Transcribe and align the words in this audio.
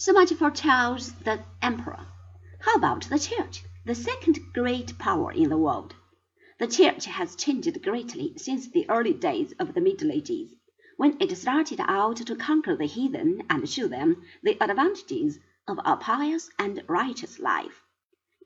So 0.00 0.12
much 0.12 0.32
for 0.34 0.52
Charles 0.52 1.12
the 1.24 1.42
Emperor. 1.60 2.06
How 2.60 2.76
about 2.76 3.06
the 3.06 3.18
Church, 3.18 3.64
the 3.84 3.96
second 3.96 4.38
great 4.54 4.96
power 4.96 5.32
in 5.32 5.48
the 5.48 5.56
world? 5.58 5.96
The 6.60 6.68
Church 6.68 7.06
has 7.06 7.34
changed 7.34 7.82
greatly 7.82 8.34
since 8.36 8.68
the 8.68 8.88
early 8.88 9.12
days 9.12 9.54
of 9.58 9.74
the 9.74 9.80
Middle 9.80 10.12
Ages, 10.12 10.54
when 10.98 11.20
it 11.20 11.36
started 11.36 11.80
out 11.80 12.18
to 12.18 12.36
conquer 12.36 12.76
the 12.76 12.86
heathen 12.86 13.42
and 13.50 13.68
show 13.68 13.88
them 13.88 14.22
the 14.40 14.56
advantages 14.62 15.40
of 15.66 15.80
a 15.84 15.96
pious 15.96 16.48
and 16.60 16.84
righteous 16.86 17.40
life. 17.40 17.82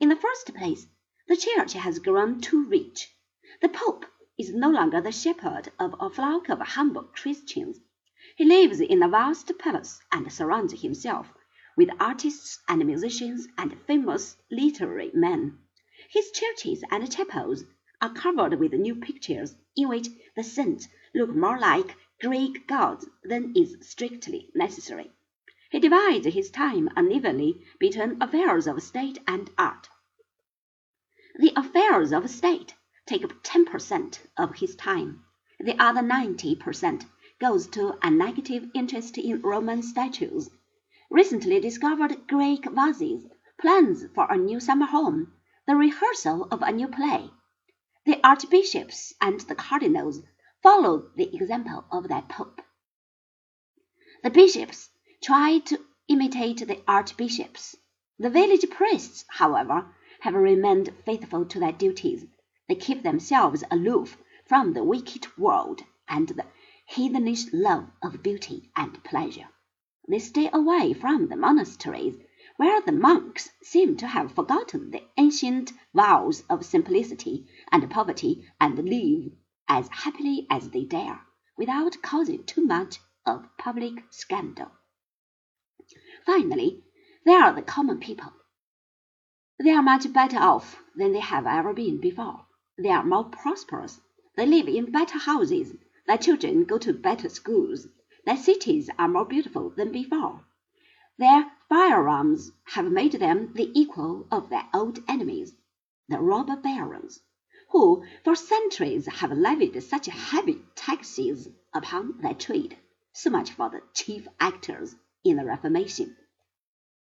In 0.00 0.09
the 0.09 0.16
first 0.16 0.55
place, 0.55 0.87
the 1.29 1.37
Church 1.37 1.75
has 1.75 1.98
grown 1.98 2.41
too 2.41 2.64
rich. 2.64 3.14
The 3.61 3.69
Pope 3.69 4.07
is 4.39 4.55
no 4.55 4.71
longer 4.71 5.03
the 5.03 5.12
shepherd 5.12 5.71
of 5.79 5.95
a 6.00 6.09
flock 6.09 6.48
of 6.48 6.61
humble 6.61 7.05
Christians. 7.14 7.79
He 8.39 8.46
lives 8.46 8.80
in 8.80 9.03
a 9.03 9.09
vast 9.09 9.53
palace 9.59 10.00
and 10.11 10.32
surrounds 10.32 10.80
himself 10.80 11.30
with 11.77 11.89
artists 11.98 12.60
and 12.69 12.84
musicians 12.84 13.48
and 13.56 13.80
famous 13.87 14.37
literary 14.51 15.10
men. 15.15 15.59
His 16.10 16.30
churches 16.30 16.84
and 16.91 17.10
chapels 17.10 17.65
are 18.01 18.12
covered 18.12 18.59
with 18.59 18.73
new 18.73 18.95
pictures 18.95 19.55
in 19.77 19.88
which 19.88 20.09
the 20.37 20.45
saints 20.45 20.88
look 21.15 21.34
more 21.34 21.59
like 21.59 21.96
Greek 22.20 22.66
gods 22.66 23.09
than 23.24 23.55
is 23.56 23.77
strictly 23.80 24.51
necessary. 24.55 25.10
He 25.70 25.79
divides 25.80 26.27
his 26.27 26.51
time 26.51 26.91
unevenly 26.96 27.65
between 27.80 28.20
affairs 28.20 28.66
of 28.66 28.82
state 28.82 29.18
and 29.27 29.51
art. 29.57 29.88
The 31.37 31.52
affairs 31.57 32.12
of 32.12 32.29
state 32.29 32.74
take 33.07 33.24
up 33.24 33.32
ten 33.43 33.65
per 33.65 33.79
cent 33.79 34.20
of 34.37 34.57
his 34.57 34.77
time. 34.77 35.24
The 35.59 35.80
other 35.82 36.02
ninety 36.02 36.54
per 36.54 36.74
cent 36.74 37.07
goes 37.41 37.66
to 37.68 37.98
a 38.02 38.10
negative 38.10 38.70
interest 38.74 39.16
in 39.16 39.41
Roman 39.41 39.82
statues 39.82 40.51
recently 41.12 41.61
discovered 41.61 42.27
Greek 42.27 42.65
vases, 42.71 43.27
plans 43.61 44.07
for 44.15 44.27
a 44.30 44.37
new 44.38 44.59
summer 44.59 44.87
home, 44.87 45.30
the 45.66 45.77
rehearsal 45.77 46.49
of 46.51 46.63
a 46.63 46.73
new 46.73 46.88
play. 46.88 47.29
The 48.07 48.19
archbishops 48.27 49.13
and 49.21 49.38
the 49.41 49.54
cardinals 49.54 50.23
followed 50.63 51.15
the 51.15 51.35
example 51.37 51.85
of 51.93 52.09
their 52.09 52.23
pope. 52.23 52.63
The 54.23 54.30
bishops 54.30 54.88
try 55.23 55.59
to 55.66 55.85
imitate 56.09 56.66
the 56.66 56.82
archbishops. 56.88 57.76
The 58.19 58.30
village 58.30 58.71
priests, 58.71 59.26
however, 59.29 59.95
have 60.21 60.35
remained 60.35 60.95
faithful 61.04 61.45
to 61.45 61.60
their 61.60 61.73
duties. 61.73 62.24
They 62.69 62.76
keep 62.76 63.02
themselves 63.02 63.63
aloof 63.71 64.16
from 64.47 64.72
the 64.72 64.82
wicked 64.82 65.26
world 65.37 65.82
and 66.09 66.28
the 66.28 66.47
heathenish 66.87 67.53
love 67.53 67.91
of 68.03 68.22
beauty 68.22 68.71
and 68.75 69.04
pleasure. 69.04 69.49
They 70.08 70.19
stay 70.19 70.50
away 70.53 70.94
from 70.94 71.28
the 71.28 71.36
monasteries, 71.36 72.16
where 72.56 72.81
the 72.81 72.91
monks 72.91 73.50
seem 73.62 73.97
to 73.98 74.08
have 74.08 74.32
forgotten 74.34 74.91
the 74.91 75.04
ancient 75.16 75.72
vows 75.94 76.42
of 76.50 76.64
simplicity 76.64 77.47
and 77.70 77.88
poverty 77.88 78.48
and 78.60 78.76
live 78.78 79.32
as 79.69 79.88
happily 79.88 80.47
as 80.50 80.70
they 80.70 80.84
dare, 80.84 81.20
without 81.56 82.03
causing 82.03 82.44
too 82.44 82.66
much 82.66 82.98
of 83.25 83.47
public 83.58 84.03
scandal. 84.10 84.72
Finally, 86.26 86.82
there 87.25 87.41
are 87.41 87.53
the 87.53 87.62
common 87.62 88.00
people. 88.00 88.32
They 89.62 89.70
are 89.70 89.82
much 89.82 90.12
better 90.12 90.38
off 90.38 90.82
than 90.97 91.12
they 91.12 91.20
have 91.20 91.47
ever 91.47 91.72
been 91.72 92.00
before. 92.00 92.47
They 92.76 92.91
are 92.91 93.04
more 93.04 93.26
prosperous. 93.26 94.00
They 94.36 94.47
live 94.47 94.66
in 94.66 94.91
better 94.91 95.19
houses. 95.19 95.76
Their 96.08 96.19
children 96.19 96.64
go 96.64 96.78
to 96.78 96.92
better 96.92 97.28
schools. 97.28 97.86
Their 98.25 98.37
cities 98.37 98.88
are 98.98 99.09
more 99.09 99.25
beautiful 99.25 99.70
than 99.70 99.91
before. 99.91 100.44
Their 101.19 101.50
firearms 101.69 102.53
have 102.64 102.91
made 102.91 103.12
them 103.12 103.53
the 103.54 103.70
equal 103.75 104.28
of 104.31 104.48
their 104.48 104.69
old 104.72 105.00
enemies, 105.09 105.54
the 106.09 106.20
robber 106.20 106.56
barons, 106.56 107.20
who 107.70 108.04
for 108.22 108.36
centuries 108.36 109.06
have 109.06 109.32
levied 109.32 109.82
such 109.82 110.06
heavy 110.06 110.62
taxes 110.76 111.48
upon 111.74 112.19
their 112.20 112.34
trade. 112.34 112.76
So 113.12 113.28
much 113.30 113.50
for 113.50 113.70
the 113.70 113.82
chief 113.92 114.28
actors 114.38 114.94
in 115.24 115.36
the 115.36 115.44
Reformation. 115.44 116.16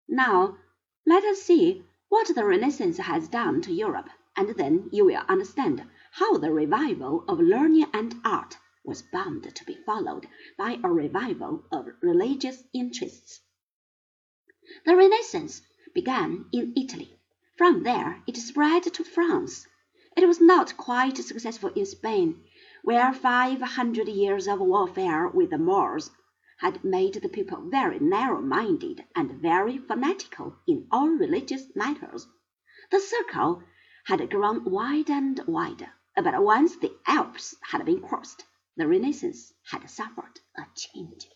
Now, 0.08 0.58
let 1.06 1.22
us 1.24 1.42
see 1.42 1.84
what 2.08 2.34
the 2.34 2.44
Renaissance 2.44 2.98
has 2.98 3.28
done 3.28 3.62
to 3.62 3.72
Europe, 3.72 4.08
and 4.36 4.48
then 4.56 4.88
you 4.90 5.04
will 5.04 5.22
understand 5.28 5.84
how 6.12 6.38
the 6.38 6.50
revival 6.50 7.24
of 7.28 7.38
learning 7.38 7.86
and 7.92 8.16
art 8.24 8.58
was 8.84 9.00
bound 9.00 9.42
to 9.54 9.64
be 9.64 9.78
followed 9.86 10.26
by 10.58 10.78
a 10.84 10.92
revival 10.92 11.64
of 11.72 11.88
religious 12.02 12.62
interests. 12.74 13.40
The 14.84 14.94
Renaissance 14.94 15.62
began 15.94 16.46
in 16.52 16.74
Italy. 16.76 17.18
From 17.56 17.82
there 17.82 18.22
it 18.26 18.36
spread 18.36 18.82
to 18.82 19.04
France. 19.04 19.66
It 20.16 20.26
was 20.26 20.40
not 20.40 20.76
quite 20.76 21.16
successful 21.16 21.70
in 21.70 21.86
Spain, 21.86 22.44
where 22.82 23.12
five 23.12 23.60
hundred 23.60 24.08
years 24.08 24.46
of 24.46 24.60
warfare 24.60 25.28
with 25.28 25.50
the 25.50 25.58
Moors 25.58 26.10
had 26.58 26.84
made 26.84 27.14
the 27.14 27.28
people 27.28 27.68
very 27.68 27.98
narrow-minded 27.98 29.04
and 29.16 29.40
very 29.40 29.78
fanatical 29.78 30.56
in 30.66 30.86
all 30.90 31.08
religious 31.08 31.64
matters. 31.74 32.26
The 32.90 33.00
circle 33.00 33.62
had 34.04 34.30
grown 34.30 34.64
wider 34.64 35.14
and 35.14 35.40
wider, 35.46 35.90
but 36.14 36.42
once 36.42 36.76
the 36.76 36.92
Alps 37.06 37.56
had 37.70 37.84
been 37.84 38.00
crossed, 38.00 38.44
the 38.76 38.86
Renaissance 38.88 39.52
had 39.70 39.88
suffered 39.88 40.40
a 40.56 40.62
change. 40.74 41.28